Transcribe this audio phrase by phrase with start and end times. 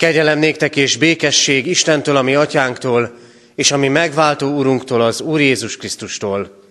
[0.00, 3.18] Kegyelem néktek és békesség Istentől, ami atyánktól,
[3.54, 6.62] és ami megváltó Urunktól, az Úr Jézus Krisztustól.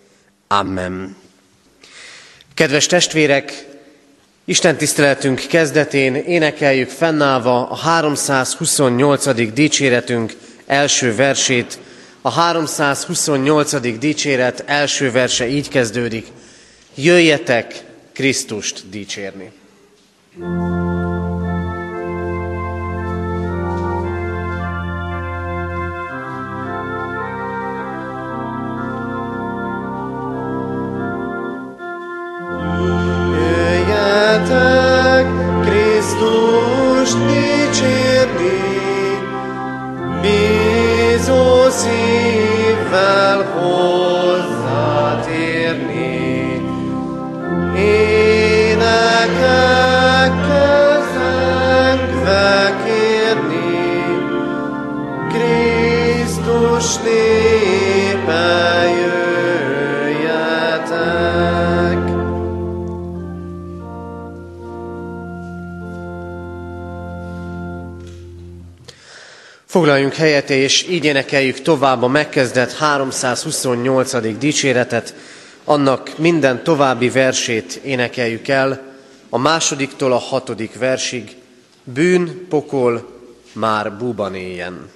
[0.48, 1.16] Amen.
[2.54, 3.66] Kedves testvérek,
[4.46, 9.54] Isten tiszteletünk kezdetén énekeljük fennállva a 328.
[9.54, 10.34] dicséretünk
[10.66, 11.80] első versét.
[12.22, 14.00] A 328.
[14.00, 16.28] dicséret első verse így kezdődik.
[16.96, 19.52] Jöjjetek Krisztust dicsérni.
[20.40, 20.99] thank you
[69.80, 74.38] Foglaljunk helyet, és így énekeljük tovább a megkezdett 328.
[74.38, 75.14] dicséretet,
[75.64, 78.82] annak minden további versét énekeljük el,
[79.30, 81.36] a másodiktól a hatodik versig,
[81.84, 83.20] bűn, pokol,
[83.54, 84.90] már búban éljen.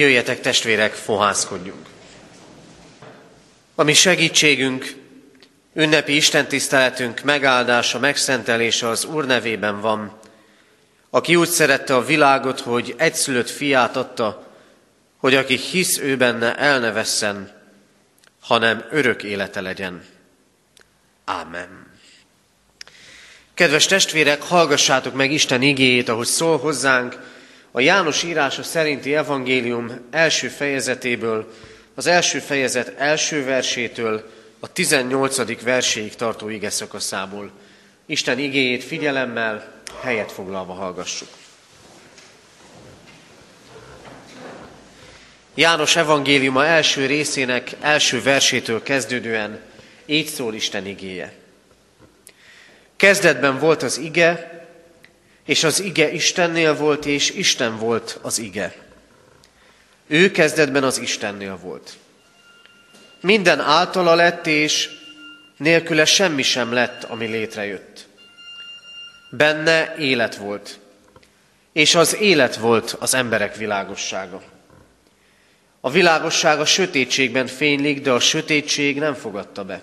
[0.00, 1.86] Jöjjetek testvérek, fohászkodjunk.
[3.74, 4.94] A mi segítségünk,
[5.74, 10.18] ünnepi istentiszteletünk megáldása, megszentelése az Úr nevében van,
[11.10, 14.52] aki úgy szerette a világot, hogy egyszülött fiát adta,
[15.16, 17.50] hogy aki hisz ő benne, el ne vesszen,
[18.40, 20.04] hanem örök élete legyen.
[21.24, 21.86] Ámen.
[23.54, 27.16] Kedves testvérek, hallgassátok meg Isten igéjét, ahogy szól hozzánk
[27.70, 31.52] a János írása szerinti evangélium első fejezetéből,
[31.94, 34.30] az első fejezet első versétől
[34.60, 35.62] a 18.
[35.62, 37.50] verséig tartó ige szakaszából.
[38.06, 39.72] Isten igéjét figyelemmel,
[40.02, 41.28] helyet foglalva hallgassuk.
[45.54, 49.60] János evangéliuma első részének első versétől kezdődően
[50.06, 51.32] így szól Isten igéje.
[52.96, 54.59] Kezdetben volt az ige,
[55.50, 58.74] és az ige Istennél volt, és Isten volt az ige.
[60.06, 61.96] Ő kezdetben az Istennél volt.
[63.20, 64.88] Minden általa lett, és
[65.56, 68.06] nélküle semmi sem lett, ami létrejött.
[69.30, 70.78] Benne élet volt,
[71.72, 74.42] és az élet volt az emberek világossága.
[75.80, 79.82] A világosság a sötétségben fénylik, de a sötétség nem fogadta be.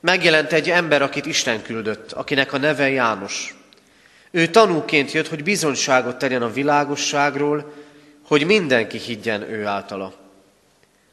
[0.00, 3.54] Megjelent egy ember, akit Isten küldött, akinek a neve János.
[4.36, 7.72] Ő tanúként jött, hogy bizonyságot tegyen a világosságról,
[8.26, 10.14] hogy mindenki higgyen ő általa.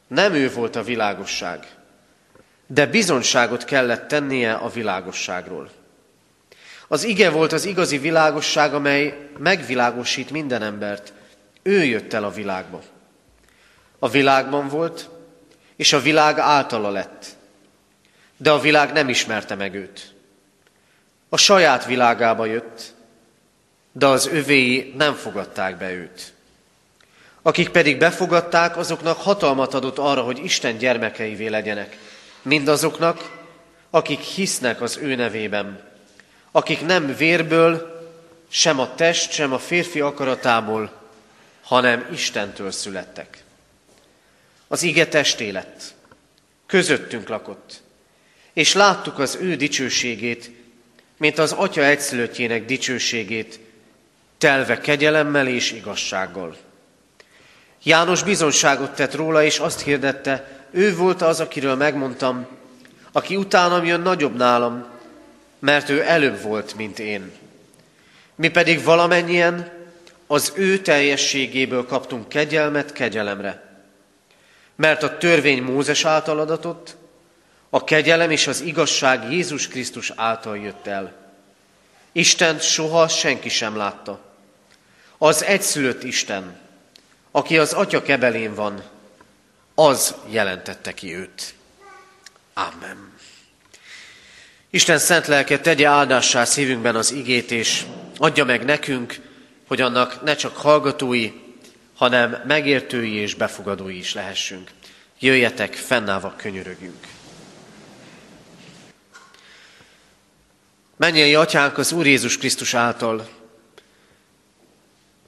[0.08, 1.68] Nem ő volt a világosság,
[2.68, 5.70] de bizonyságot kellett tennie a világosságról.
[6.88, 11.14] Az ige volt az igazi világosság, amely megvilágosít minden embert.
[11.62, 12.82] Ő jött el a világba.
[14.00, 15.10] A világban volt,
[15.76, 17.26] és a világ általa lett.
[18.38, 20.14] De a világ nem ismerte meg őt.
[21.30, 22.93] A saját világába jött,
[23.94, 26.34] de az övéi nem fogadták be őt.
[27.42, 31.98] Akik pedig befogadták, azoknak hatalmat adott arra, hogy Isten gyermekeivé legyenek.
[32.42, 33.42] Mindazoknak,
[33.90, 35.92] akik hisznek az ő nevében,
[36.52, 37.92] akik nem vérből,
[38.50, 40.92] sem a test, sem a férfi akaratából,
[41.62, 43.44] hanem Istentől születtek.
[44.68, 45.94] Az ige testé lett,
[46.66, 47.82] közöttünk lakott,
[48.54, 50.52] és láttuk az ő dicsőségét,
[51.18, 53.60] mint az Atya egyszülöttjének dicsőségét,
[54.38, 56.56] telve kegyelemmel és igazsággal.
[57.84, 62.48] János bizonságot tett róla, és azt hirdette, ő volt az, akiről megmondtam,
[63.12, 64.86] aki utánam jön nagyobb nálam,
[65.60, 67.32] mert ő előbb volt, mint én.
[68.36, 69.72] Mi pedig valamennyien
[70.28, 73.82] az ő teljességéből kaptunk kegyelmet kegyelemre.
[74.76, 76.96] Mert a törvény Mózes által adatott,
[77.70, 81.23] a kegyelem és az igazság Jézus Krisztus által jött el.
[82.14, 84.20] Istent soha senki sem látta.
[85.18, 86.60] Az egyszülött Isten,
[87.32, 88.84] aki az Atya kebelén van,
[89.76, 91.54] az jelentette ki őt.
[92.54, 93.14] Amen.
[94.70, 97.86] Isten szent lelke tegye áldássá szívünkben az igét, és
[98.18, 99.16] adja meg nekünk,
[99.68, 101.32] hogy annak ne csak hallgatói,
[101.96, 104.70] hanem megértői és befogadói is lehessünk.
[105.20, 107.13] Jöjjetek, fennállva könyörögjünk.
[111.04, 113.30] Mennyei atyánk az Úr Jézus Krisztus által,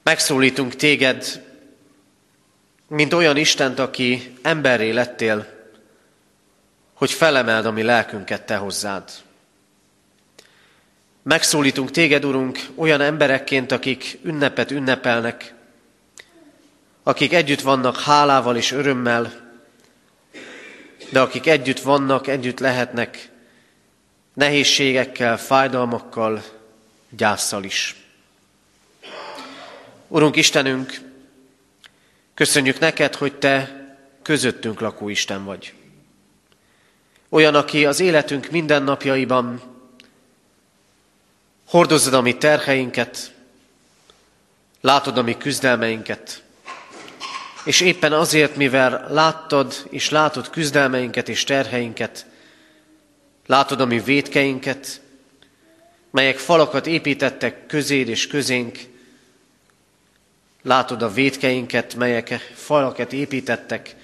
[0.02, 1.42] megszólítunk téged,
[2.88, 5.46] mint olyan Istent, aki emberré lettél,
[6.94, 9.10] hogy felemeld a mi lelkünket te hozzád.
[11.22, 15.54] Megszólítunk téged, Urunk, olyan emberekként, akik ünnepet ünnepelnek,
[17.02, 19.32] akik együtt vannak hálával és örömmel,
[21.10, 23.34] de akik együtt vannak, együtt lehetnek
[24.36, 26.42] nehézségekkel, fájdalmakkal,
[27.08, 27.96] gyászsal is.
[30.08, 31.00] Urunk Istenünk,
[32.34, 33.86] köszönjük neked, hogy Te
[34.22, 35.74] közöttünk lakó Isten vagy.
[37.28, 39.62] Olyan, aki az életünk mindennapjaiban
[41.68, 43.34] hordozod a mi terheinket,
[44.80, 46.42] látod a mi küzdelmeinket,
[47.64, 52.26] és éppen azért, mivel láttad és látod küzdelmeinket és terheinket,
[53.46, 55.00] látod a mi védkeinket,
[56.10, 58.78] melyek falakat építettek közéd és közénk,
[60.62, 63.96] látod a védkeinket, melyek falakat építettek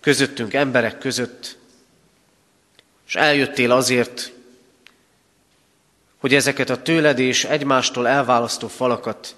[0.00, 1.56] közöttünk emberek között,
[3.06, 4.32] és eljöttél azért,
[6.16, 9.36] hogy ezeket a tőled és egymástól elválasztó falakat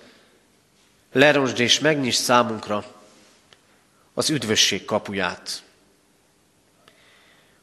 [1.12, 2.84] lerosd és megnyis számunkra
[4.14, 5.62] az üdvösség kapuját.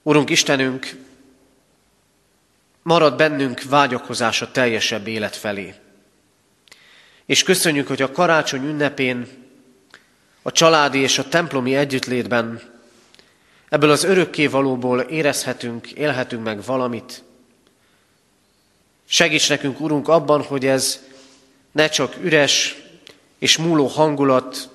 [0.01, 0.95] Urunk Istenünk,
[2.83, 5.73] marad bennünk vágyakozása teljesebb élet felé.
[7.25, 9.27] És köszönjük, hogy a karácsony ünnepén,
[10.41, 12.61] a családi és a templomi együttlétben
[13.69, 17.23] ebből az örökkévalóból érezhetünk, élhetünk meg valamit,
[19.13, 21.03] Segíts nekünk, Urunk, abban, hogy ez
[21.71, 22.81] ne csak üres
[23.39, 24.69] és múló hangulat,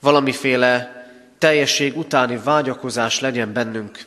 [0.00, 1.04] valamiféle
[1.38, 4.06] teljesség utáni vágyakozás legyen bennünk,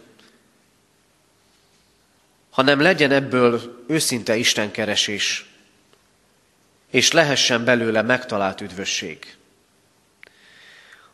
[2.53, 5.45] hanem legyen ebből őszinte Istenkeresés,
[6.89, 9.35] és lehessen belőle megtalált üdvösség.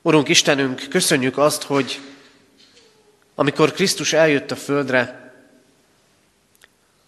[0.02, 2.00] Urunk Istenünk, köszönjük azt, hogy
[3.36, 5.34] amikor Krisztus eljött a földre,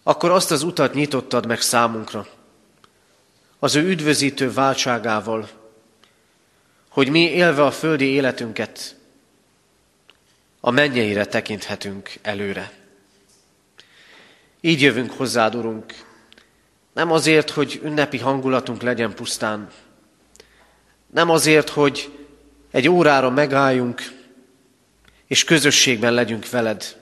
[0.02, 2.28] akkor azt az utat nyitottad meg számunkra,
[3.58, 5.48] az ő üdvözítő váltságával,
[6.88, 8.96] hogy mi élve a földi életünket
[10.60, 12.81] a mennyeire tekinthetünk előre.
[14.64, 15.94] Így jövünk hozzád, Urunk,
[16.92, 19.70] nem azért, hogy ünnepi hangulatunk legyen pusztán,
[21.12, 22.18] nem azért, hogy
[22.70, 24.02] egy órára megálljunk,
[25.26, 26.96] és közösségben legyünk veled,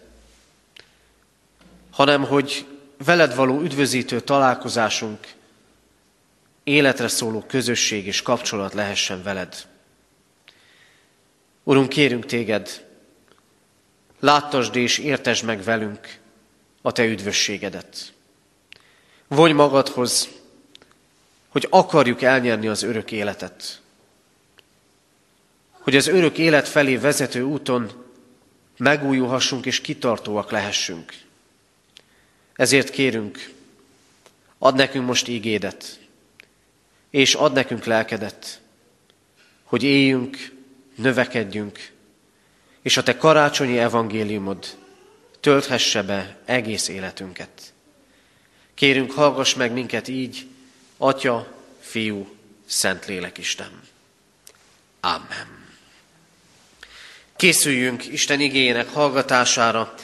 [1.91, 2.67] hanem hogy
[3.05, 5.19] veled való üdvözítő találkozásunk
[6.65, 9.67] életre szóló közösség és kapcsolat lehessen veled.
[11.63, 12.87] Urunk, kérünk téged,
[14.21, 16.20] láttasd és értesd meg velünk
[16.81, 18.13] a te üdvösségedet.
[19.29, 20.29] Vonj magadhoz,
[21.49, 23.81] hogy akarjuk elnyerni az örök életet.
[25.71, 28.05] Hogy az örök élet felé vezető úton
[28.77, 31.13] megújulhassunk és kitartóak lehessünk.
[32.53, 33.53] Ezért kérünk,
[34.59, 35.99] add nekünk most ígédet,
[37.11, 38.61] és add nekünk lelkedet,
[39.65, 40.53] hogy éljünk,
[40.95, 41.93] növekedjünk,
[42.83, 44.77] és a te karácsonyi evangéliumod
[45.41, 47.51] tölthesse be egész életünket.
[48.75, 50.47] Kérünk, hallgass meg minket így,
[50.99, 53.81] Atya, Fiú, Szentlélek Isten.
[55.01, 55.59] Amen.
[57.37, 59.95] Készüljünk Isten igényének hallgatására,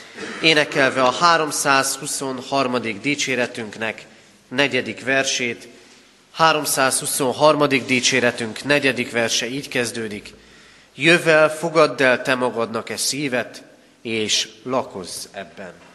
[0.41, 2.81] énekelve a 323.
[3.01, 4.05] dicséretünknek
[4.47, 5.67] negyedik versét.
[6.31, 7.67] 323.
[7.67, 10.33] dicséretünk negyedik verse így kezdődik.
[10.95, 13.63] Jövel, fogadd el te magadnak e szívet,
[14.07, 15.86] és lakozz ebben.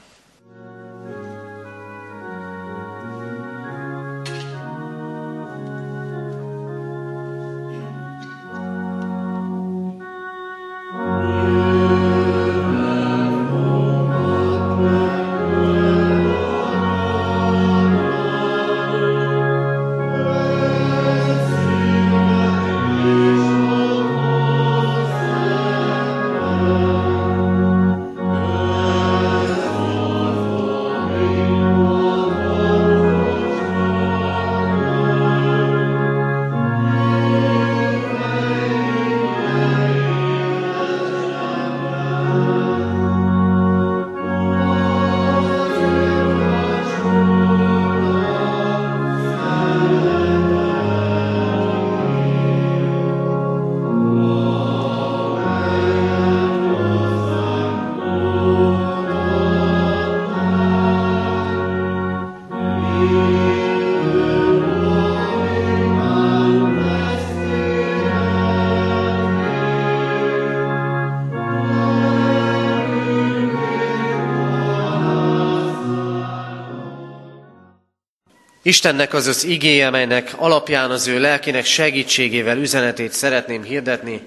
[78.72, 84.20] Istennek az az igéje, melynek alapján az ő lelkének segítségével üzenetét szeretném hirdetni,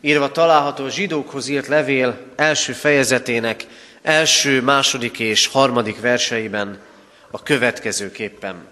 [0.00, 3.66] írva található zsidókhoz írt levél első fejezetének
[4.02, 6.78] első, második és harmadik verseiben
[7.30, 8.66] a következőképpen.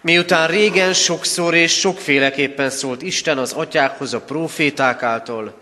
[0.00, 5.58] Miután régen sokszor és sokféleképpen szólt Isten az atyákhoz a proféták által,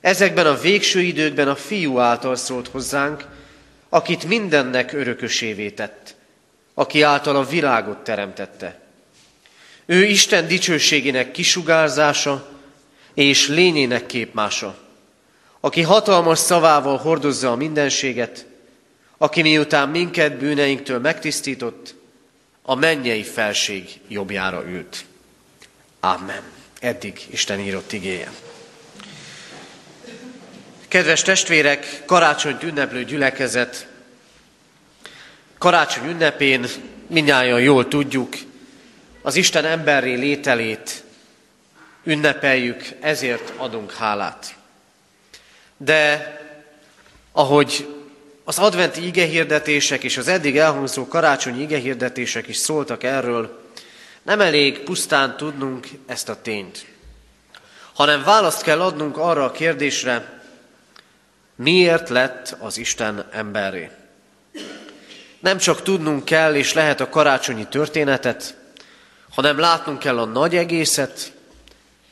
[0.00, 3.24] ezekben a végső időkben a fiú által szólt hozzánk,
[3.88, 6.18] akit mindennek örökösévé tett
[6.80, 8.80] aki által a világot teremtette.
[9.86, 12.48] Ő Isten dicsőségének kisugárzása
[13.14, 14.78] és lényének képmása,
[15.60, 18.46] aki hatalmas szavával hordozza a mindenséget,
[19.18, 21.94] aki miután minket bűneinktől megtisztított,
[22.62, 25.04] a mennyei felség jobbjára ült.
[26.00, 26.42] Amen.
[26.80, 28.32] Eddig Isten írott igéje.
[30.88, 33.89] Kedves testvérek, karácsonyt ünneplő gyülekezet,
[35.60, 36.66] Karácsony ünnepén
[37.06, 38.34] minnyáján jól tudjuk,
[39.22, 41.04] az Isten emberré lételét
[42.04, 44.54] ünnepeljük, ezért adunk hálát.
[45.76, 46.32] De
[47.32, 47.94] ahogy
[48.44, 53.70] az adventi igehirdetések és az eddig elhangzó karácsonyi igehirdetések is szóltak erről,
[54.22, 56.86] nem elég pusztán tudnunk ezt a tényt,
[57.92, 60.42] hanem választ kell adnunk arra a kérdésre,
[61.56, 63.90] miért lett az Isten emberré.
[65.40, 68.56] Nem csak tudnunk kell és lehet a karácsonyi történetet,
[69.30, 71.32] hanem látnunk kell a nagy egészet,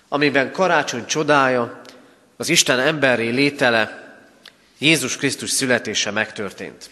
[0.08, 1.80] amiben karácsony csodája,
[2.36, 4.06] az Isten emberré létele,
[4.78, 6.90] Jézus Krisztus születése megtörtént.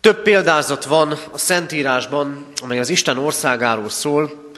[0.00, 4.52] Több példázat van a Szentírásban, amely az Isten országáról szól.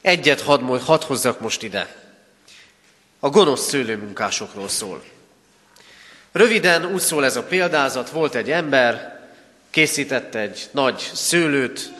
[0.00, 1.94] Egyet hadd, hadd hozzak most ide.
[3.20, 5.02] A gonosz szőlőmunkásokról szól.
[6.32, 9.13] Röviden úgy szól ez a példázat, volt egy ember,
[9.74, 11.92] készített egy nagy szőlőt,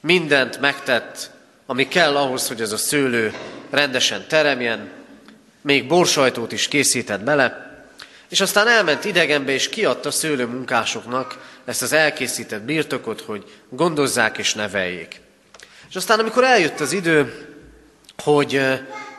[0.00, 1.30] mindent megtett,
[1.66, 3.34] ami kell ahhoz, hogy ez a szőlő
[3.70, 4.90] rendesen teremjen,
[5.60, 7.76] még borsajtót is készített bele,
[8.28, 15.20] és aztán elment idegenbe, és kiadta szőlőmunkásoknak ezt az elkészített birtokot, hogy gondozzák és neveljék.
[15.88, 17.48] És aztán, amikor eljött az idő,
[18.22, 18.62] hogy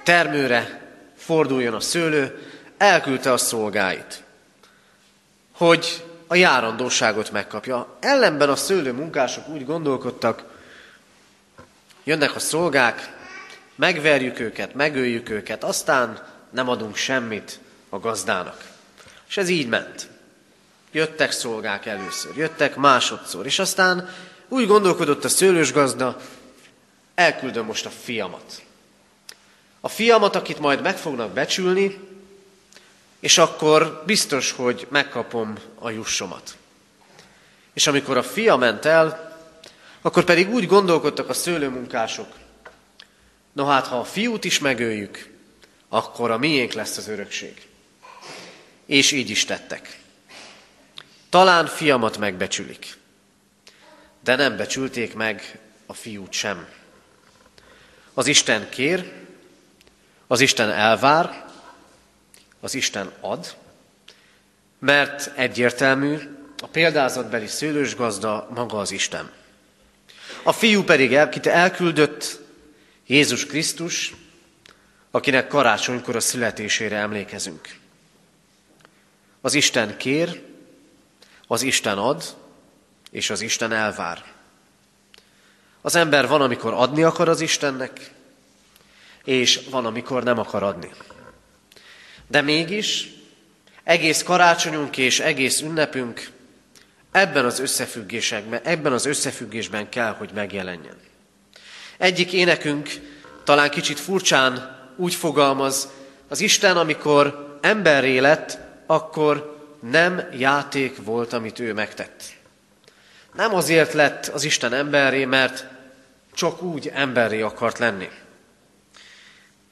[0.03, 0.81] termőre
[1.17, 2.39] forduljon a szőlő,
[2.77, 4.23] elküldte a szolgáit,
[5.51, 7.97] hogy a járandóságot megkapja.
[7.99, 10.43] Ellenben a szőlő munkások úgy gondolkodtak,
[12.03, 13.17] jönnek a szolgák,
[13.75, 17.59] megverjük őket, megöljük őket, aztán nem adunk semmit
[17.89, 18.65] a gazdának.
[19.27, 20.07] És ez így ment.
[20.91, 24.09] Jöttek szolgák először, jöttek másodszor, és aztán
[24.47, 26.17] úgy gondolkodott a szőlős gazda,
[27.15, 28.61] elküldöm most a fiamat.
[29.79, 32.08] A fiamat, akit majd meg fognak becsülni,
[33.19, 36.57] és akkor biztos, hogy megkapom a jussomat.
[37.73, 39.37] És amikor a fia ment el,
[40.01, 42.27] akkor pedig úgy gondolkodtak a szőlőmunkások,
[43.53, 45.29] no hát, ha a fiút is megöljük,
[45.89, 47.67] akkor a miénk lesz az örökség.
[48.85, 49.99] És így is tettek.
[51.29, 52.97] Talán fiamat megbecsülik,
[54.23, 56.67] de nem becsülték meg a fiút sem.
[58.13, 59.11] Az Isten kér,
[60.27, 61.48] az Isten elvár,
[62.59, 63.55] az Isten ad,
[64.79, 66.17] mert egyértelmű,
[66.61, 69.31] a példázatbeli szőlős gazda maga az Isten.
[70.43, 72.39] A fiú pedig el, elküldött
[73.07, 74.13] Jézus Krisztus,
[75.11, 77.77] akinek karácsonykor a születésére emlékezünk.
[79.41, 80.43] Az Isten kér,
[81.47, 82.23] az Isten ad,
[83.11, 84.23] és az Isten elvár.
[85.81, 88.11] Az ember van, amikor adni akar az Istennek,
[89.23, 90.89] és van, amikor nem akar adni.
[92.29, 93.09] De mégis
[93.83, 96.29] egész karácsonyunk és egész ünnepünk
[97.11, 100.95] ebben az összefüggésben, ebben az összefüggésben kell, hogy megjelenjen.
[101.97, 102.89] Egyik énekünk
[103.43, 105.89] talán kicsit furcsán úgy fogalmaz,
[106.27, 112.23] az Isten, amikor emberré lett, akkor nem játék volt, amit ő megtett.
[113.33, 115.65] Nem azért lett az Isten emberré, mert
[116.33, 118.09] csak úgy emberré akart lenni,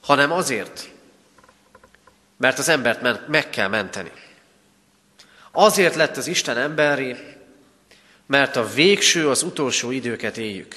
[0.02, 0.90] hanem azért,
[2.38, 4.12] mert az embert meg kell menteni.
[5.52, 7.16] Azért lett az Isten emberré,
[8.26, 10.76] mert a végső, az utolsó időket éljük.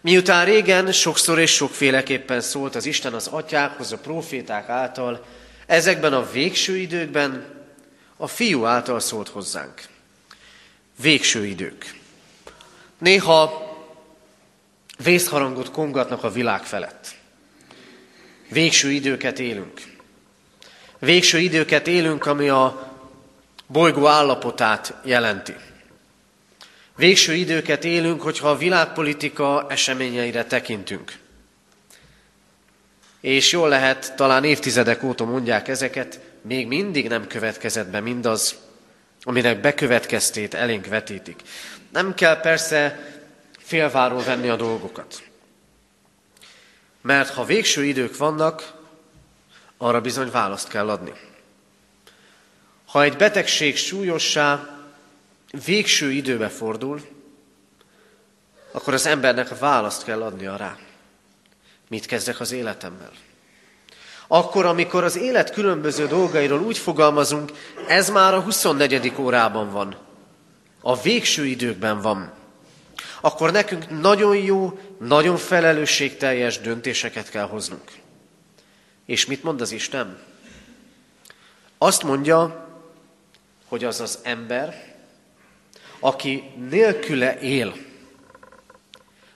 [0.00, 5.24] Miután régen sokszor és sokféleképpen szólt az Isten az atyákhoz, a proféták által,
[5.66, 7.46] ezekben a végső időkben
[8.16, 9.82] a fiú által szólt hozzánk.
[11.00, 11.94] Végső idők.
[12.98, 13.70] Néha
[15.02, 17.14] vészharangot kongatnak a világ felett.
[18.48, 19.91] Végső időket élünk.
[21.04, 22.92] Végső időket élünk, ami a
[23.66, 25.54] bolygó állapotát jelenti.
[26.96, 31.12] Végső időket élünk, hogyha a világpolitika eseményeire tekintünk.
[33.20, 38.56] És jól lehet, talán évtizedek óta mondják ezeket, még mindig nem következett be mindaz,
[39.22, 41.40] aminek bekövetkeztét elénk vetítik.
[41.92, 43.12] Nem kell persze
[43.58, 45.22] félváról venni a dolgokat.
[47.00, 48.80] Mert ha végső idők vannak,
[49.82, 51.12] arra bizony választ kell adni.
[52.86, 54.68] Ha egy betegség súlyossá,
[55.64, 57.00] végső időbe fordul,
[58.72, 60.76] akkor az embernek választ kell adnia rá.
[61.88, 63.10] Mit kezdek az életemmel?
[64.26, 67.52] Akkor, amikor az élet különböző dolgairól úgy fogalmazunk,
[67.88, 69.12] ez már a 24.
[69.18, 69.96] órában van,
[70.80, 72.32] a végső időkben van,
[73.20, 78.01] akkor nekünk nagyon jó, nagyon felelősségteljes döntéseket kell hoznunk.
[79.06, 80.18] És mit mond az Isten?
[81.78, 82.68] Azt mondja,
[83.66, 84.94] hogy az az ember,
[86.00, 87.74] aki nélküle él,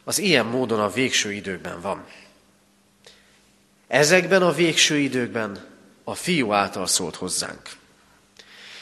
[0.04, 2.04] az ilyen módon a végső időkben van.
[3.86, 5.64] Ezekben a végső időkben
[6.04, 7.62] a fiú által szólt hozzánk.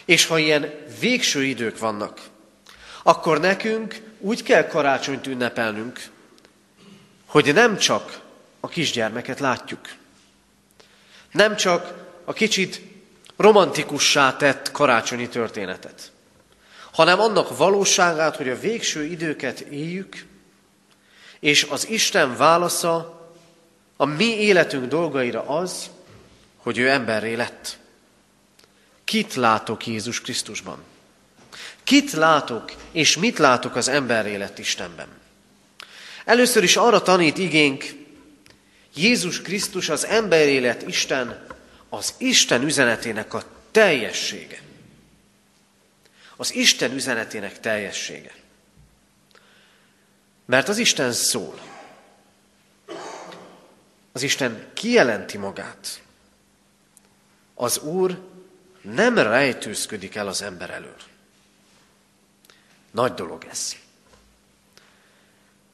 [0.05, 2.21] És ha ilyen végső idők vannak,
[3.03, 6.01] akkor nekünk úgy kell karácsonyt ünnepelnünk,
[7.27, 8.21] hogy nem csak
[8.61, 9.81] a kisgyermeket látjuk,
[11.35, 11.95] nem csak
[12.25, 12.81] a kicsit
[13.37, 16.13] romantikussá tett karácsonyi történetet,
[16.93, 20.27] hanem annak valóságát, hogy a végső időket éljük,
[21.41, 23.21] és az Isten válasza
[23.97, 25.91] a mi életünk dolgaira az,
[26.57, 27.79] hogy ő emberré lett.
[29.05, 30.79] Kit látok Jézus Krisztusban?
[31.85, 35.09] Kit látok, és mit látok az ember élet Istenben?
[36.25, 38.04] Először is arra tanít igénk,
[38.95, 41.47] Jézus Krisztus az ember élet Isten,
[41.89, 44.63] az Isten üzenetének a teljessége.
[46.37, 48.35] Az Isten üzenetének teljessége.
[50.45, 51.61] Mert az Isten szól.
[54.13, 56.03] Az Isten kijelenti magát.
[57.55, 58.21] Az Úr
[58.81, 60.97] nem rejtőzködik el az ember elől.
[62.91, 63.77] Nagy dolog ez.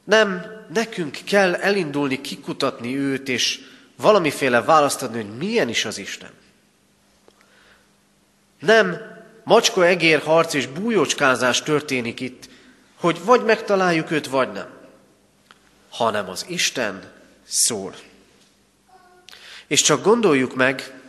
[0.05, 3.61] Nem nekünk kell elindulni, kikutatni őt, és
[3.97, 6.31] valamiféle választ adni, hogy milyen is az Isten.
[8.59, 8.97] Nem
[9.45, 12.49] macska, egér, harc és bújócskázás történik itt,
[12.95, 14.69] hogy vagy megtaláljuk őt, vagy nem,
[15.91, 17.13] hanem az Isten
[17.45, 17.95] szól.
[19.67, 21.01] És csak gondoljuk meg,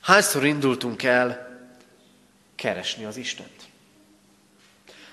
[0.00, 1.58] hányszor indultunk el
[2.54, 3.50] keresni az Istent.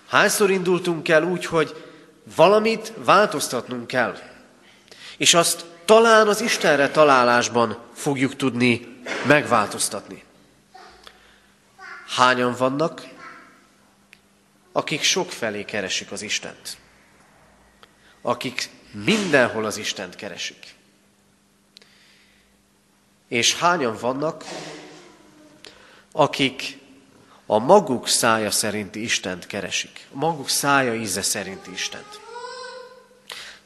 [0.08, 1.93] Hányszor indultunk el úgy, hogy
[2.36, 4.18] valamit változtatnunk kell,
[5.18, 10.24] és azt talán az Istenre találásban fogjuk tudni megváltoztatni.
[12.08, 13.08] Hányan vannak,
[14.72, 16.78] akik sok felé keresik az Istent?
[18.22, 20.74] Akik mindenhol az Istent keresik.
[23.28, 24.44] És hányan vannak,
[26.12, 26.78] akik
[27.54, 30.08] a maguk szája szerinti Istent keresik.
[30.14, 32.22] A maguk szája íze szerinti Istent.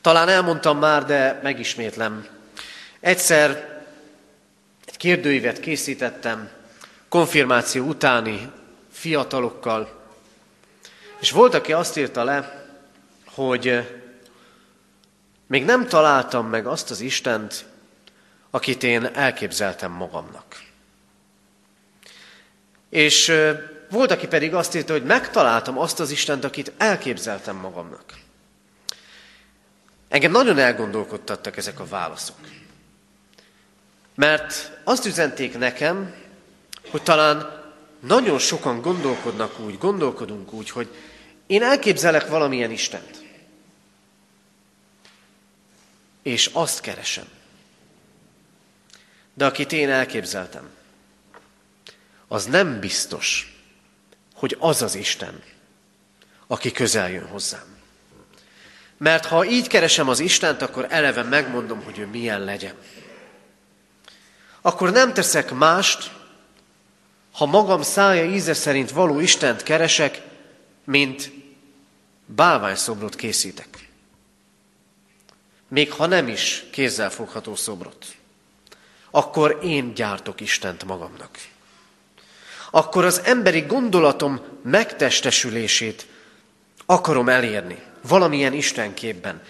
[0.02, 2.28] Talán elmondtam már, de megismétlem.
[3.00, 3.50] Egyszer
[4.86, 6.50] egy kérdőívet készítettem
[7.10, 8.52] konfirmáció utáni
[8.91, 10.10] fiatalokkal,
[11.19, 12.65] és volt, aki azt írta le,
[13.26, 13.88] hogy
[15.47, 17.65] még nem találtam meg azt az Istent,
[18.50, 20.62] akit én elképzeltem magamnak.
[22.89, 23.34] És
[23.89, 28.04] volt, aki pedig azt írta, hogy megtaláltam azt az Istent, akit elképzeltem magamnak.
[30.08, 32.38] Engem nagyon elgondolkodtattak ezek a válaszok.
[34.15, 36.13] Mert azt üzenték nekem,
[36.89, 37.63] hogy talán
[38.00, 40.88] nagyon sokan gondolkodnak úgy, gondolkodunk úgy, hogy
[41.47, 43.23] én elképzelek valamilyen Istent.
[46.21, 47.28] És azt keresem.
[49.34, 50.69] De akit én elképzeltem,
[52.28, 53.57] az nem biztos,
[54.38, 55.43] hogy az az Isten,
[56.47, 57.76] aki közel jön hozzám.
[58.97, 62.73] Mert ha így keresem az Istent, akkor eleve megmondom, hogy ő milyen legyen.
[64.62, 66.12] Akkor nem teszek mást,
[67.32, 70.21] ha magam szája íze szerint való Istent keresek,
[70.84, 71.32] mint
[72.26, 73.89] bálványszobrot készítek.
[75.67, 78.06] Még ha nem is kézzel fogható szobrot,
[79.12, 81.38] akkor én gyártok Istent magamnak
[82.78, 86.06] akkor az emberi gondolatom megtestesülését
[86.86, 89.42] akarom elérni valamilyen Istenképben.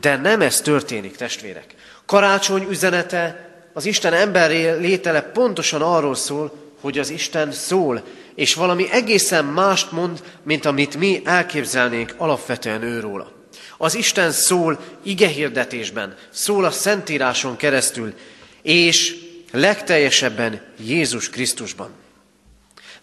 [0.00, 1.74] De nem ez történik, testvérek.
[2.04, 8.02] Karácsony üzenete, az Isten ember létele pontosan arról szól, hogy az Isten szól,
[8.34, 13.32] és valami egészen mást mond, mint amit mi elképzelnénk alapvetően őróla.
[13.76, 18.14] Az Isten szól igehirdetésben, szól a Szentíráson keresztül,
[18.62, 19.16] és
[19.52, 22.04] legteljesebben Jézus Krisztusban.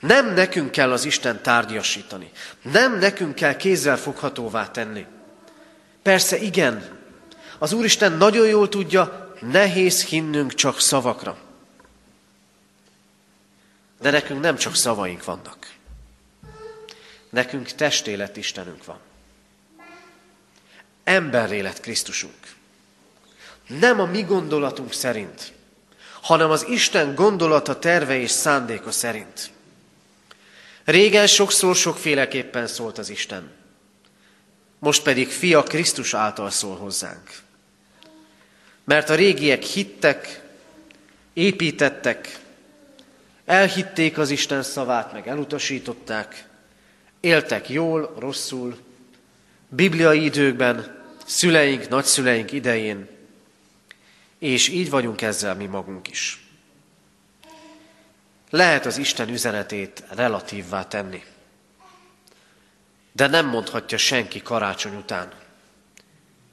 [0.04, 2.32] Nem nekünk kell az Isten tárgyasítani.
[2.62, 5.06] Nem nekünk kell kézzel foghatóvá tenni.
[6.02, 7.00] Persze igen,
[7.58, 11.38] az Úristen nagyon jól tudja, nehéz hinnünk csak szavakra.
[14.02, 15.72] De nekünk nem csak szavaink vannak.
[17.30, 19.00] Nekünk testélet Istenünk van.
[21.04, 22.56] Emberélet Krisztusunk.
[23.68, 25.54] Nem a mi gondolatunk szerint,
[26.22, 29.52] hanem az Isten gondolata, terve és szándéka szerint.
[30.84, 33.52] Régen sokszor sokféleképpen szólt az Isten.
[34.80, 37.32] Most pedig fia Krisztus által szól hozzánk.
[38.84, 40.41] Mert a régiek hittek,
[41.34, 42.39] építettek,
[43.46, 46.48] elhitték az Isten szavát, meg elutasították,
[47.19, 48.78] éltek jól, rosszul,
[49.69, 53.08] bibliai időkben, szüleink, nagyszüleink idején,
[54.39, 56.42] és így vagyunk ezzel mi magunk is
[58.54, 61.24] lehet az Isten üzenetét relatívvá tenni.
[63.12, 65.32] De nem mondhatja senki karácsony után,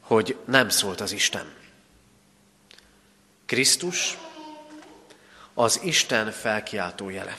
[0.01, 1.53] hogy nem szólt az Isten.
[3.47, 4.19] Krisztus
[5.55, 7.37] az Isten felkiáltó jele.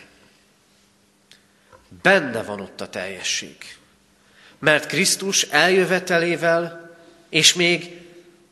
[2.02, 3.78] Benne van ott a teljesség.
[4.60, 6.96] Mert Krisztus eljövetelével,
[7.30, 8.02] és még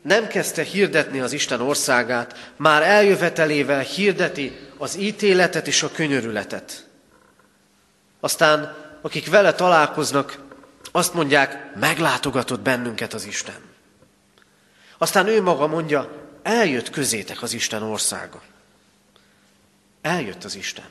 [0.01, 6.87] nem kezdte hirdetni az Isten országát, már eljövetelével hirdeti az ítéletet és a könyörületet.
[8.19, 10.37] Aztán akik vele találkoznak,
[10.91, 13.61] azt mondják, meglátogatott bennünket az Isten.
[14.97, 16.11] Aztán ő maga mondja,
[16.43, 18.41] eljött közétek az Isten országa.
[20.01, 20.85] Eljött az Isten.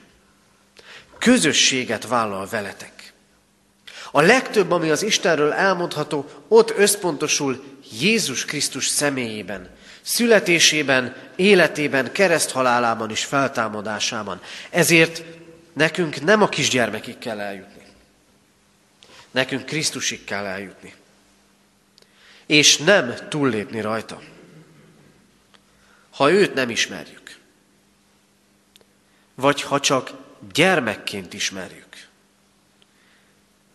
[1.19, 3.13] Közösséget vállal veletek.
[4.11, 7.65] A legtöbb, ami az Istenről elmondható, ott összpontosul
[8.01, 9.71] Jézus Krisztus személyében,
[10.09, 14.41] születésében, életében, kereszthalálában és feltámadásában.
[14.71, 15.23] Ezért
[15.73, 17.83] nekünk nem a kisgyermekig kell eljutni.
[19.31, 20.95] Nekünk Krisztusig kell eljutni.
[22.47, 24.21] És nem túllépni rajta.
[26.11, 27.39] Ha őt nem ismerjük,
[29.35, 30.13] vagy ha csak
[30.53, 32.09] gyermekként ismerjük,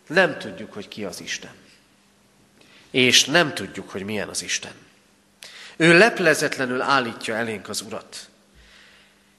[0.07, 1.53] nem tudjuk, hogy ki az Isten.
[2.91, 4.82] És nem tudjuk, hogy milyen az Isten.
[5.77, 8.29] Ő leplezetlenül állítja elénk az Urat.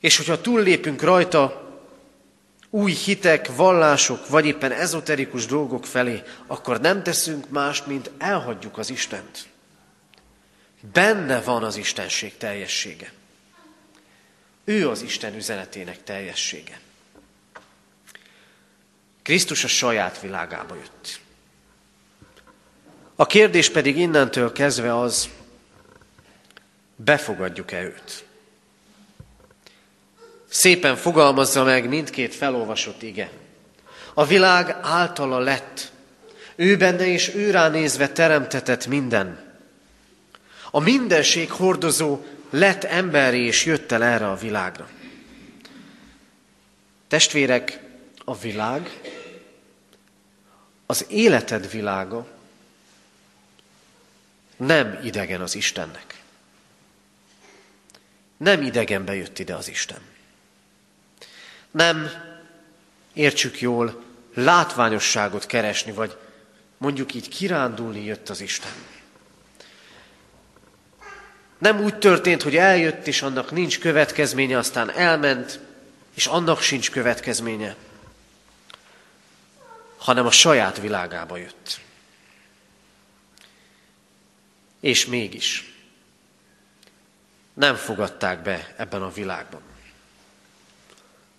[0.01, 1.65] És hogyha túllépünk rajta,
[2.71, 8.91] új hitek, vallások, vagy éppen ezoterikus dolgok felé, akkor nem teszünk más, mint elhagyjuk az
[8.91, 9.47] Istent.
[10.93, 13.13] Benne van az Istenség teljessége.
[14.65, 16.81] Ő az Isten üzenetének teljessége.
[19.23, 21.21] Krisztus a saját világába jött.
[23.17, 25.29] A kérdés pedig innentől kezdve az,
[26.97, 28.25] befogadjuk-e őt?
[30.49, 33.31] Szépen fogalmazza meg mindkét felolvasott ige.
[34.15, 35.93] A világ általa lett,
[36.57, 39.53] ő benne és ő ránézve teremtetett minden.
[40.71, 44.89] A mindenség hordozó lett emberi és jött el erre a világra.
[47.09, 47.81] Testvérek,
[48.25, 49.01] a világ,
[50.87, 52.27] az életed világa
[54.57, 56.14] nem idegen az Istennek.
[58.45, 59.99] Nem idegenbe jött ide az Isten.
[61.71, 62.11] Nem,
[63.13, 64.03] értsük jól,
[64.35, 66.17] látványosságot keresni, vagy
[66.77, 68.71] mondjuk így kirándulni jött az Isten.
[71.59, 75.61] Nem úgy történt, hogy eljött, és annak nincs következménye, aztán elment,
[76.15, 77.77] és annak sincs következménye,
[79.97, 81.81] hanem a saját világába jött.
[84.81, 85.74] És mégis
[87.55, 89.61] nem fogadták be ebben a világban.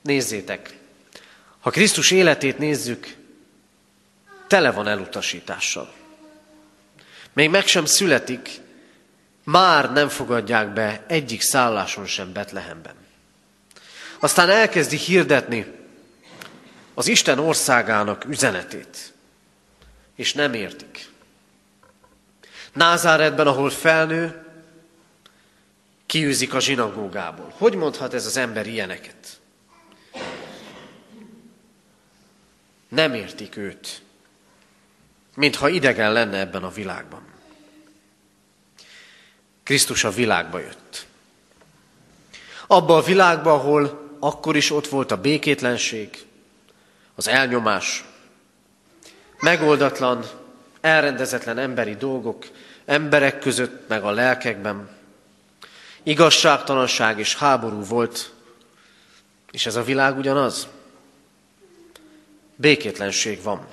[0.01, 0.78] Nézzétek,
[1.60, 3.15] ha Krisztus életét nézzük,
[4.47, 5.93] tele van elutasítással.
[7.34, 8.49] Még meg sem születik,
[9.43, 12.95] már nem fogadják be egyik szálláson sem Betlehemben.
[14.19, 15.65] Aztán elkezdi hirdetni
[16.93, 19.13] az Isten országának üzenetét,
[20.15, 21.10] és nem értik.
[22.73, 24.44] Názáretben, ahol felnő,
[26.15, 27.54] kiűzik a zsinagógából.
[27.58, 29.39] Hogy mondhat ez az ember ilyeneket?
[32.88, 34.01] Nem értik őt,
[35.36, 37.21] mintha idegen lenne ebben a világban.
[39.63, 41.06] Krisztus a világba jött.
[42.67, 46.25] Abba a világba, ahol akkor is ott volt a békétlenség,
[47.15, 48.06] az elnyomás,
[49.39, 50.25] megoldatlan,
[50.82, 52.45] elrendezetlen emberi dolgok,
[52.86, 54.94] emberek között, meg a lelkekben,
[56.05, 58.33] igazságtalanság és háború volt,
[59.51, 60.67] és ez a világ ugyanaz.
[62.55, 63.67] Békétlenség van.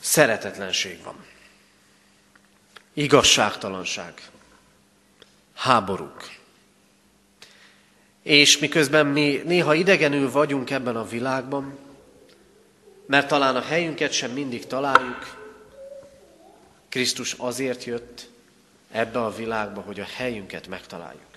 [0.00, 1.24] Szeretetlenség van.
[2.92, 4.30] Igazságtalanság.
[5.54, 6.30] Háborúk.
[8.22, 11.78] És miközben mi néha idegenül vagyunk ebben a világban,
[13.06, 15.40] mert talán a helyünket sem mindig találjuk,
[16.88, 18.30] Krisztus azért jött
[18.92, 21.30] ebbe a világba, hogy a helyünket megtaláljuk.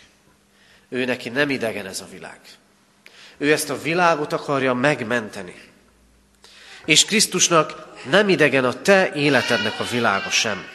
[0.89, 2.39] Ő neki nem idegen ez a világ.
[3.37, 5.61] Ő ezt a világot akarja megmenteni.
[6.85, 10.67] És Krisztusnak nem idegen a te életednek a világa sem.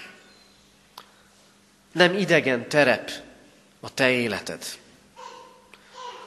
[1.92, 3.10] Nem idegen terep
[3.80, 4.64] a te életed.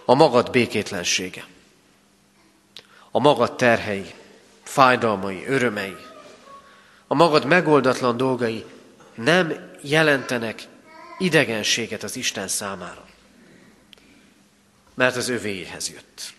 [0.05, 1.45] A magad békétlensége.
[3.11, 4.13] A magad terhei,
[4.63, 5.95] fájdalmai, örömei.
[7.07, 8.65] A magad megoldatlan dolgai
[9.15, 10.67] nem jelentenek
[11.17, 13.11] idegenséget az Isten számára
[14.93, 16.33] mert az övéhez jött.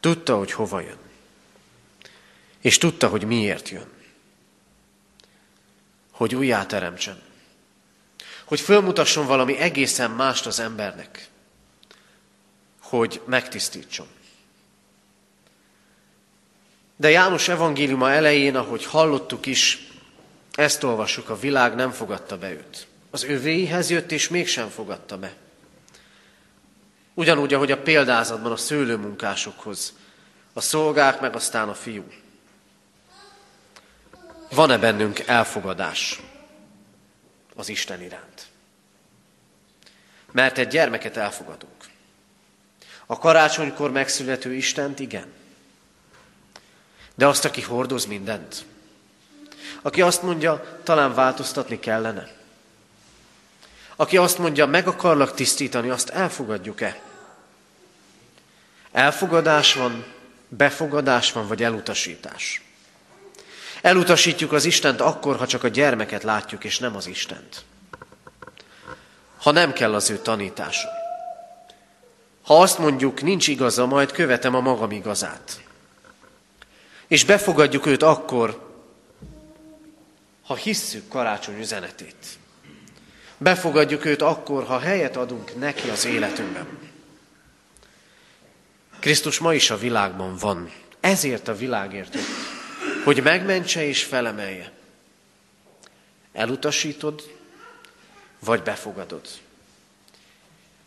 [0.00, 0.98] Tudta, hogy hova jön.
[2.60, 3.88] És tudta, hogy miért jön.
[6.10, 7.22] Hogy újjáteremtsen.
[8.44, 11.28] Hogy fölmutasson valami egészen mást az embernek.
[12.80, 14.06] Hogy megtisztítson.
[16.96, 19.87] De János evangéliuma elején, ahogy hallottuk is,
[20.58, 22.86] ezt olvassuk, a világ nem fogadta be őt.
[23.10, 25.32] Az övéhez jött, és mégsem fogadta be.
[27.14, 29.92] Ugyanúgy, ahogy a példázatban a szőlőmunkásokhoz
[30.52, 32.04] a szolgák, meg aztán a fiú.
[34.50, 36.20] Van-e bennünk elfogadás
[37.54, 38.46] az Isten iránt?
[40.32, 41.84] Mert egy gyermeket elfogadunk.
[43.06, 45.32] A karácsonykor megszülető Istent igen.
[47.14, 48.64] De azt, aki hordoz mindent,
[49.82, 52.28] aki azt mondja, talán változtatni kellene,
[53.96, 57.00] aki azt mondja, meg akarlak tisztítani, azt elfogadjuk-e?
[58.92, 60.04] Elfogadás van,
[60.48, 62.62] befogadás van, vagy elutasítás.
[63.82, 67.64] Elutasítjuk az Istent akkor, ha csak a gyermeket látjuk, és nem az Istent.
[69.38, 70.88] Ha nem kell az ő tanítása.
[72.42, 75.62] Ha azt mondjuk, nincs igaza, majd követem a magam igazát.
[77.06, 78.67] És befogadjuk őt akkor,
[80.48, 82.38] ha hisszük karácsony üzenetét.
[83.36, 86.66] Befogadjuk őt akkor, ha helyet adunk neki az életünkben.
[89.00, 90.72] Krisztus ma is a világban van.
[91.00, 92.16] Ezért a világért
[93.04, 94.72] hogy megmentse és felemelje.
[96.32, 97.36] Elutasítod,
[98.38, 99.28] vagy befogadod.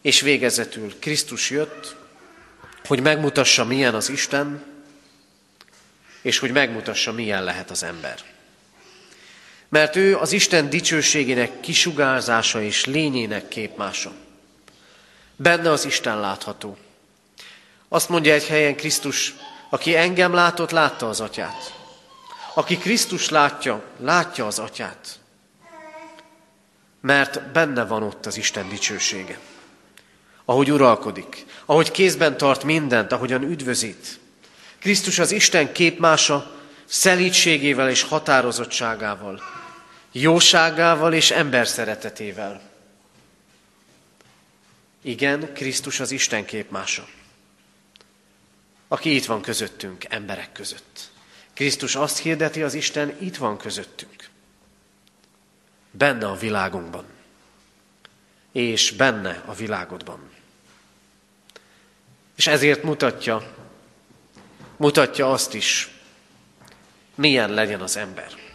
[0.01, 1.95] És végezetül Krisztus jött,
[2.85, 4.63] hogy megmutassa, milyen az Isten,
[6.21, 8.23] és hogy megmutassa, milyen lehet az ember.
[9.71, 14.11] Mert ő az Isten dicsőségének kisugárzása és lényének képmása.
[15.35, 16.77] Benne az Isten látható.
[17.89, 19.35] Azt mondja egy helyen Krisztus,
[19.69, 21.73] aki engem látott, látta az atyát.
[22.53, 25.19] Aki Krisztus látja, látja az atyát.
[27.01, 29.39] Mert benne van ott az Isten dicsősége.
[30.45, 34.19] Ahogy uralkodik, ahogy kézben tart mindent, ahogyan üdvözít.
[34.79, 36.51] Krisztus az Isten képmása,
[36.85, 39.59] szelítségével és határozottságával,
[40.11, 42.61] jóságával és ember szeretetével.
[45.01, 47.07] Igen, Krisztus az Isten képmása
[48.91, 51.11] aki itt van közöttünk, emberek között.
[51.53, 54.29] Krisztus azt hirdeti, az Isten itt van közöttünk.
[55.91, 57.05] Benne a világunkban.
[58.51, 60.29] És benne a világodban.
[62.35, 63.55] És ezért mutatja,
[64.77, 65.89] mutatja azt is,
[67.15, 68.50] milyen legyen az ember.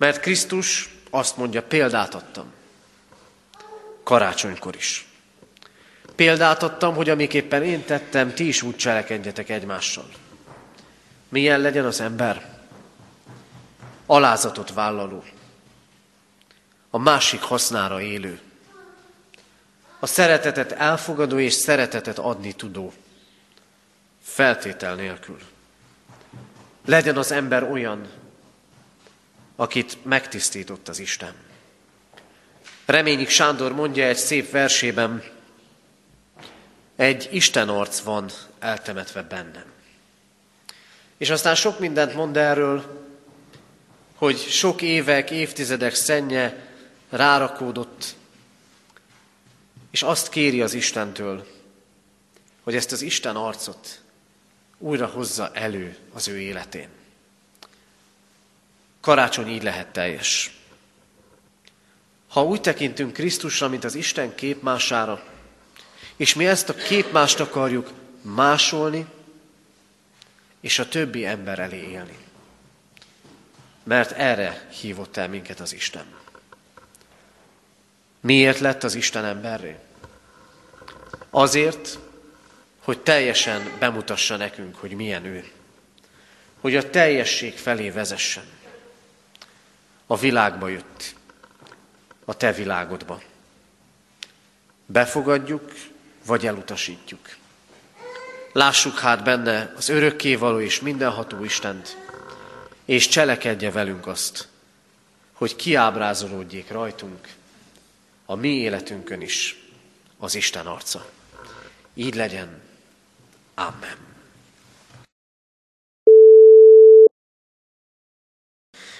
[0.00, 2.52] Mert Krisztus azt mondja, példát adtam.
[4.02, 5.08] Karácsonykor is.
[6.14, 10.08] Példát adtam, hogy amiképpen én tettem, ti is úgy cselekedjetek egymással.
[11.28, 12.58] Milyen legyen az ember?
[14.06, 15.24] Alázatot vállaló.
[16.90, 18.40] A másik hasznára élő.
[19.98, 22.92] A szeretetet elfogadó és szeretetet adni tudó.
[24.22, 25.38] Feltétel nélkül.
[26.84, 28.08] Legyen az ember olyan,
[29.60, 31.34] akit megtisztított az Isten.
[32.86, 35.24] Reményik Sándor mondja egy szép versében,
[36.96, 39.64] egy Isten arc van eltemetve bennem.
[41.16, 43.06] És aztán sok mindent mond erről,
[44.14, 46.66] hogy sok évek, évtizedek szennye
[47.10, 48.14] rárakódott,
[49.90, 51.46] és azt kéri az Istentől,
[52.62, 54.00] hogy ezt az Isten arcot
[54.78, 56.99] újra hozza elő az ő életén.
[59.00, 60.58] Karácsony így lehet teljes.
[62.28, 65.22] Ha úgy tekintünk Krisztusra, mint az Isten képmására,
[66.16, 67.90] és mi ezt a képmást akarjuk
[68.22, 69.06] másolni,
[70.60, 72.16] és a többi ember elé élni.
[73.82, 76.04] Mert erre hívott el minket az Isten.
[78.20, 79.76] Miért lett az Isten emberré?
[81.30, 81.98] Azért,
[82.82, 85.50] hogy teljesen bemutassa nekünk, hogy milyen ő.
[86.60, 88.44] Hogy a teljesség felé vezessen.
[90.10, 91.14] A világba jött.
[92.24, 93.22] A te világodba.
[94.86, 95.72] Befogadjuk,
[96.26, 97.36] vagy elutasítjuk.
[98.52, 101.96] Lássuk hát benne az örökkévaló és mindenható Istent,
[102.84, 104.48] és cselekedje velünk azt,
[105.32, 107.28] hogy kiábrázolódjék rajtunk,
[108.24, 109.58] a mi életünkön is
[110.18, 111.06] az Isten arca.
[111.94, 112.60] Így legyen.
[113.54, 113.96] Amen.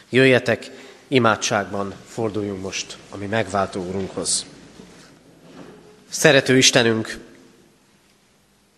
[0.09, 4.47] Jöjjetek, imádságban forduljunk most a mi megváltó Úrunkhoz.
[6.09, 7.19] Szerető Istenünk,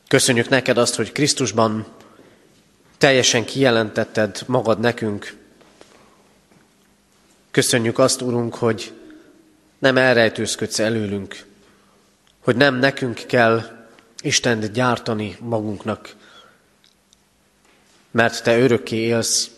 [0.08, 1.86] köszönjük neked azt, hogy Krisztusban
[2.98, 5.36] teljesen kijelentetted magad nekünk.
[7.50, 8.92] Köszönjük azt, Urunk, hogy
[9.78, 11.44] nem elrejtőzködsz előlünk,
[12.40, 13.86] hogy nem nekünk kell
[14.20, 16.14] Istent gyártani magunknak,
[18.10, 19.50] mert Te örökké élsz,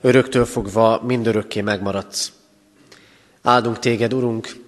[0.00, 2.32] öröktől fogva mindörökké megmaradsz.
[3.42, 4.64] Áldunk Téged, Urunk,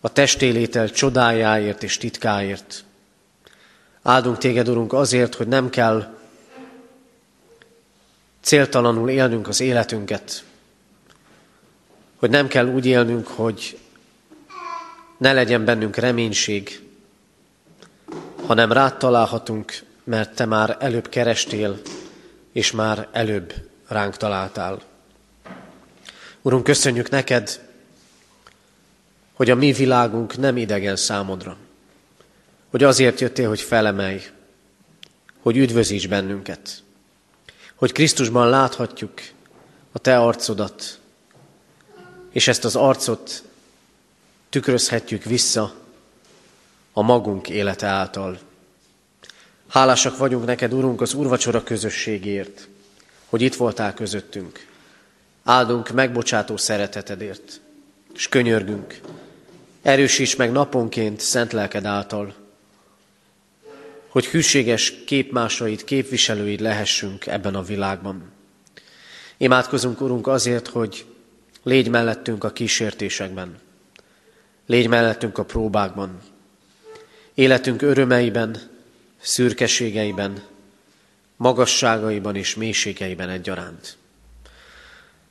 [0.00, 2.84] a testélétel csodájáért és titkáért.
[4.02, 6.14] Áldunk téged, Urunk, azért, hogy nem kell
[8.40, 10.44] céltalanul élnünk az életünket,
[12.16, 13.78] hogy nem kell úgy élnünk, hogy
[15.16, 16.80] ne legyen bennünk reménység,
[18.46, 19.72] hanem rád találhatunk,
[20.04, 21.80] mert te már előbb kerestél,
[22.52, 23.52] és már előbb
[23.88, 24.80] ránk találtál.
[26.42, 27.60] Urunk, köszönjük neked,
[29.32, 31.56] hogy a mi világunk nem idegen számodra,
[32.70, 34.22] hogy azért jöttél, hogy felemelj,
[35.40, 36.82] hogy üdvözíts bennünket,
[37.74, 39.20] hogy Krisztusban láthatjuk
[39.92, 40.98] a te arcodat,
[42.30, 43.42] és ezt az arcot
[44.48, 45.74] tükrözhetjük vissza
[46.92, 48.38] a magunk élete által.
[49.68, 52.68] Hálásak vagyunk neked, Urunk, az Urvacsora közösségért,
[53.28, 54.66] hogy itt voltál közöttünk.
[55.44, 57.60] Áldunk megbocsátó szeretetedért,
[58.14, 59.00] és könyörgünk.
[59.82, 62.34] Erősíts meg naponként szent lelked által,
[64.08, 68.22] hogy hűséges képmásait, képviselőid lehessünk ebben a világban.
[69.36, 71.04] Imádkozunk, Urunk, azért, hogy
[71.62, 73.58] légy mellettünk a kísértésekben,
[74.66, 76.20] légy mellettünk a próbákban,
[77.34, 78.56] életünk örömeiben,
[79.20, 80.42] szürkeségeiben,
[81.38, 83.96] magasságaiban és mélységeiben egyaránt.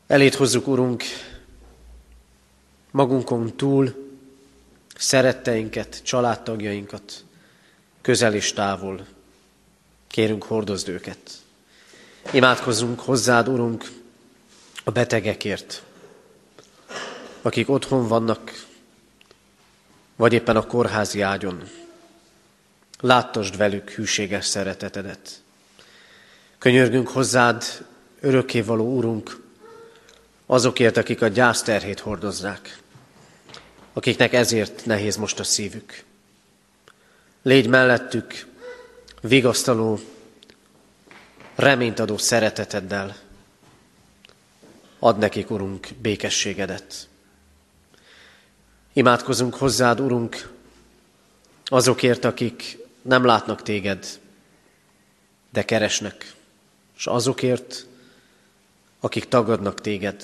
[0.08, 1.03] Elét hozzuk, Urunk,
[2.91, 3.95] magunkon túl
[4.95, 7.24] szeretteinket, családtagjainkat,
[8.01, 9.05] közel és távol.
[10.08, 11.20] Kérünk, hordozd őket.
[12.32, 13.91] Imádkozzunk hozzád, Urunk,
[14.84, 15.84] a betegekért,
[17.41, 18.66] akik otthon vannak,
[20.16, 21.70] vagy éppen a kórházi ágyon.
[22.99, 25.41] Láttasd velük hűséges szeretetedet.
[26.58, 27.86] Könyörgünk hozzád,
[28.20, 29.41] örökkévaló Úrunk,
[30.45, 32.82] azokért, akik a gyászterhét hordozzák,
[33.93, 36.03] akiknek ezért nehéz most a szívük.
[37.41, 38.47] Légy mellettük,
[39.22, 39.99] vigasztaló,
[41.55, 43.18] reményt adó szereteteddel.
[44.99, 47.08] Ad nekik, Urunk, békességedet.
[48.93, 50.49] Imádkozunk hozzád, Urunk,
[51.66, 54.20] azokért, akik nem látnak téged,
[55.49, 56.36] de keresnek,
[56.98, 57.86] és azokért,
[59.00, 60.24] akik tagadnak téged.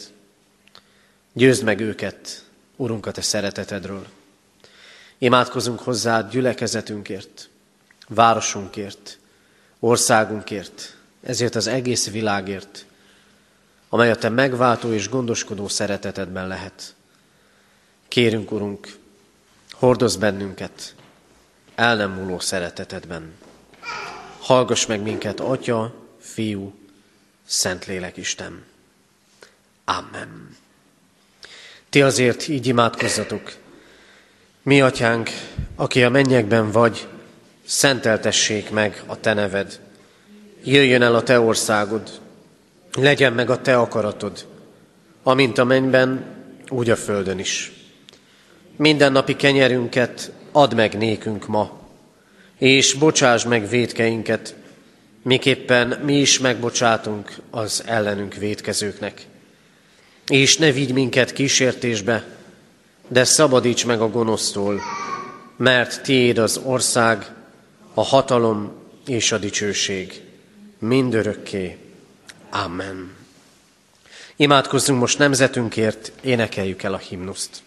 [1.33, 2.45] Győzd meg őket,
[2.75, 4.05] Urunk, a te szeretetedről.
[5.17, 7.49] Imádkozunk hozzád gyülekezetünkért,
[8.07, 9.19] városunkért,
[9.79, 12.85] országunkért, ezért az egész világért,
[13.89, 16.95] amely a te megváltó és gondoskodó szeretetedben lehet.
[18.07, 18.97] Kérünk, Urunk,
[19.71, 20.95] hordozz bennünket
[21.75, 23.33] el nem múló szeretetedben.
[24.39, 25.93] Hallgass meg minket, Atya,
[26.23, 26.73] Fiú,
[27.45, 28.63] Szentlélek Isten.
[29.85, 30.57] Amen.
[31.89, 33.53] Ti azért így imádkozzatok.
[34.61, 35.29] Mi, Atyánk,
[35.75, 37.07] aki a mennyekben vagy,
[37.65, 39.79] szenteltessék meg a Te neved.
[40.63, 42.19] Jöjjön el a Te országod,
[42.93, 44.47] legyen meg a Te akaratod,
[45.23, 46.25] amint a mennyben,
[46.69, 47.71] úgy a földön is.
[48.75, 51.79] Mindennapi kenyerünket add meg nékünk ma,
[52.57, 54.55] és bocsáss meg védkeinket,
[55.23, 59.25] miképpen mi is megbocsátunk az ellenünk védkezőknek.
[60.27, 62.25] És ne vigy minket kísértésbe,
[63.07, 64.81] de szabadíts meg a gonosztól,
[65.57, 67.31] mert tiéd az ország,
[67.93, 68.71] a hatalom
[69.07, 70.21] és a dicsőség
[70.79, 71.77] mindörökké.
[72.49, 73.15] Amen.
[74.35, 77.61] Imádkozzunk most nemzetünkért, énekeljük el a himnuszt.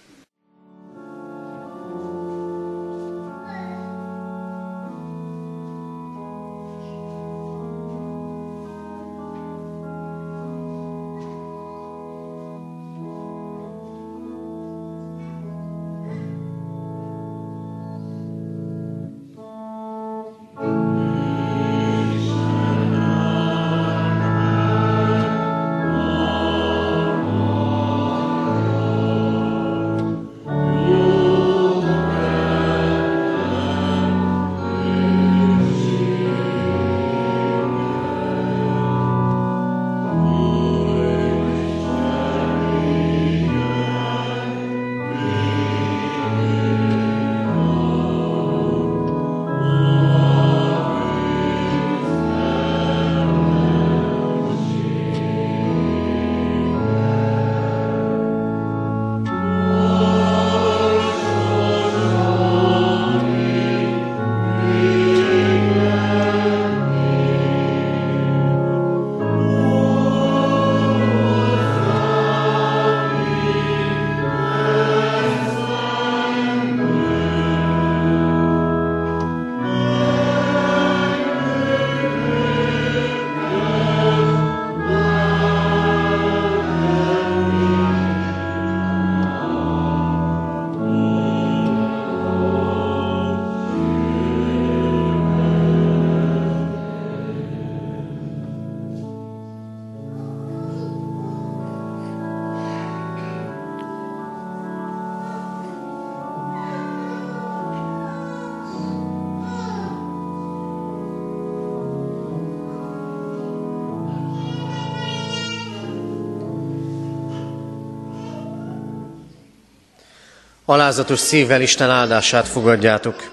[120.69, 123.31] Alázatos szívvel Isten áldását fogadjátok.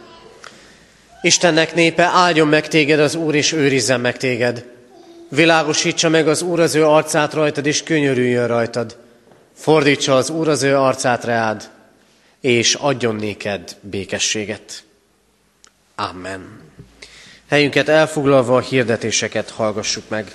[1.21, 4.65] Istennek népe, áldjon meg téged az Úr, és őrizzen meg téged.
[5.29, 8.97] Világosítsa meg az Úr az ő arcát rajtad, és könyörüljön rajtad.
[9.53, 11.69] Fordítsa az Úr az ő arcát reád,
[12.41, 14.83] és adjon néked békességet.
[15.95, 16.61] Amen.
[17.49, 20.31] Helyünket elfoglalva a hirdetéseket hallgassuk meg.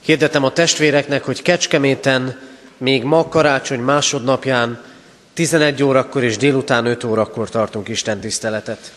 [0.00, 2.50] Hirdetem a testvéreknek, hogy Kecskeméten
[2.82, 4.82] még ma karácsony másodnapján
[5.34, 8.92] 11 órakor és délután 5 órakor tartunk Isten tiszteletet.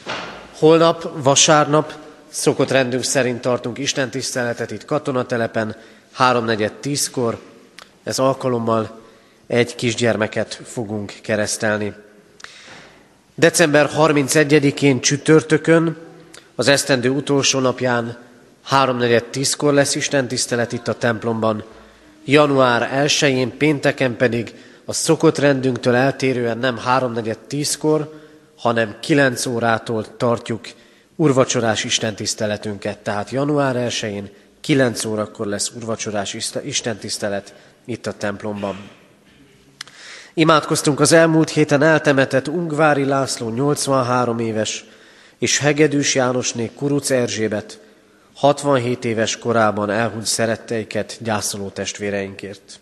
[0.57, 1.93] Holnap, vasárnap,
[2.29, 5.75] szokott rendünk szerint tartunk Isten tiszteletet itt katonatelepen,
[6.17, 7.39] 3.4.10-kor.
[8.03, 8.99] Ez alkalommal
[9.47, 11.93] egy kisgyermeket fogunk keresztelni.
[13.35, 15.97] December 31-én csütörtökön,
[16.55, 18.17] az esztendő utolsó napján
[18.71, 21.63] 3.4.10-kor lesz Isten tisztelet itt a templomban.
[22.25, 24.53] Január 1-én pénteken pedig
[24.85, 28.21] a szokott rendünktől eltérően nem 3.4.10-kor,
[28.57, 30.61] hanem 9 órától tartjuk
[31.15, 32.97] urvacsorás istentiszteletünket.
[32.97, 34.29] Tehát január 1-én
[34.61, 37.53] 9 órakor lesz urvacsorás istentisztelet
[37.85, 38.89] itt a templomban.
[40.33, 44.85] Imádkoztunk az elmúlt héten eltemetett Ungvári László 83 éves
[45.37, 47.79] és Hegedűs Jánosné Kuruc Erzsébet
[48.35, 52.79] 67 éves korában elhunyt szeretteiket gyászoló testvéreinkért.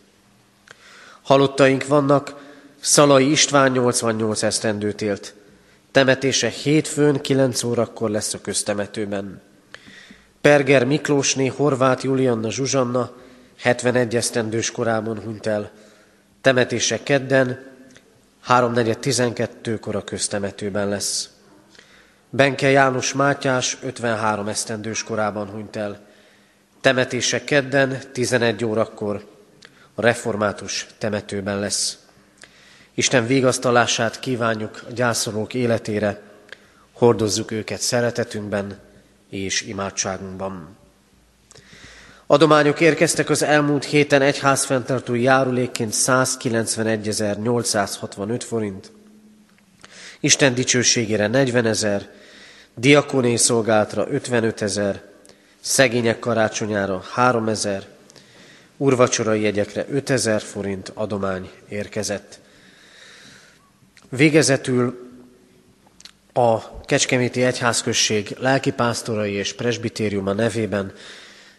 [1.21, 2.35] Halottaink vannak,
[2.79, 5.33] Szalai István 88 esztendőt élt.
[5.91, 9.41] Temetése hétfőn 9 órakor lesz a köztemetőben.
[10.41, 13.11] Perger Miklósné Horváth Julianna Zsuzsanna
[13.57, 15.71] 71 esztendős korában hunyt el.
[16.41, 17.71] Temetése kedden
[18.47, 21.32] 3.4.12-kor a köztemetőben lesz.
[22.35, 25.99] Benke János Mátyás 53 esztendős korában hunyt el.
[26.81, 29.25] Temetése kedden 11 órakor
[29.95, 31.97] a református temetőben lesz.
[32.93, 36.21] Isten végasztalását kívánjuk a gyászolók életére,
[36.91, 38.79] hordozzuk őket szeretetünkben
[39.29, 40.77] és imádságunkban.
[42.27, 48.91] Adományok érkeztek az elmúlt héten egyházfenntartó járulékként 191.865 forint,
[50.19, 52.21] Isten dicsőségére 40 ezer,
[52.75, 55.01] diakoné szolgáltra 55 ezer,
[55.59, 57.85] szegények karácsonyára 3 ezer,
[58.77, 62.39] urvacsorai jegyekre 5000 forint adomány érkezett.
[64.09, 65.11] Végezetül
[66.33, 70.93] a Kecskeméti Egyházközség lelkipásztorai és presbitériuma nevében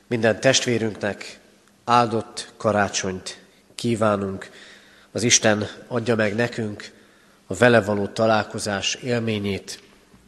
[0.06, 1.38] minden testvérünknek
[1.84, 3.38] áldott karácsonyt
[3.74, 4.50] kívánunk.
[5.12, 6.90] Az Isten adja meg nekünk
[7.46, 9.83] a vele való találkozás élményét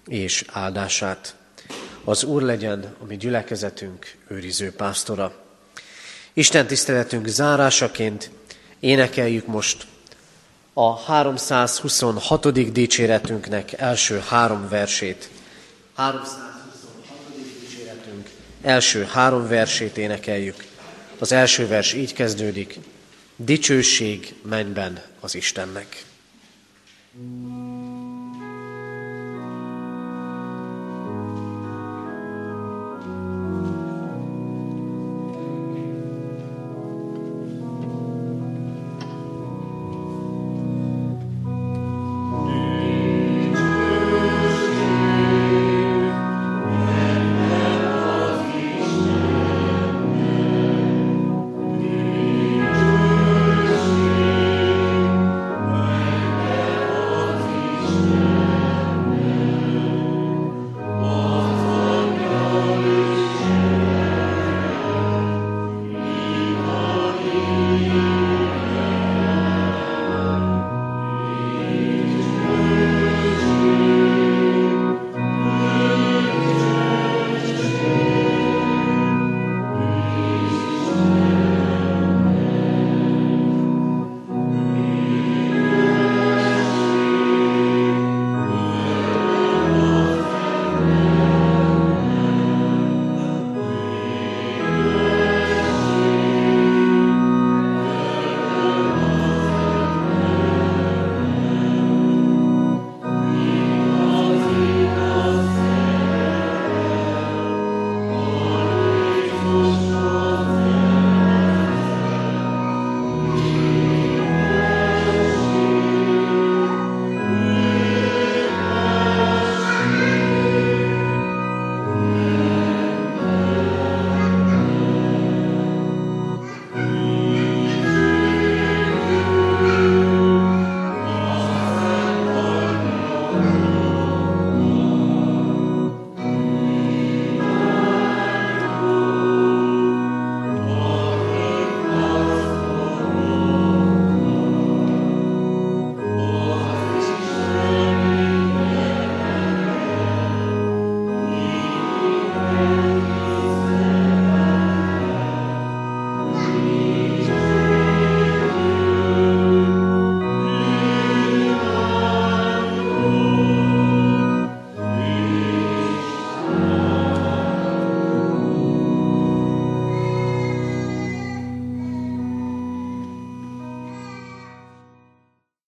[0.07, 1.35] és áldását.
[2.05, 5.35] Az Úr legyen a mi gyülekezetünk őriző pásztora.
[6.33, 8.31] Isten tiszteletünk zárásaként
[8.81, 9.87] énekeljük most
[10.73, 12.73] a 326.
[12.73, 15.31] dicséretünknek első három versét.
[15.95, 16.49] 326.
[17.61, 18.31] dicséretünk
[18.63, 20.65] első három versét énekeljük.
[21.19, 22.79] Az első vers így kezdődik.
[23.37, 26.05] Dicsőség mennyben az Istennek.
[27.19, 27.66] thank